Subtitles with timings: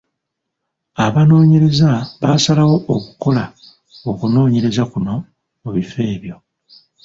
[1.05, 1.89] Abanoonyereza
[2.21, 3.43] baasalawo okukola
[4.09, 5.13] okunoonyereza kuno
[5.61, 6.35] mu bifo ebyo.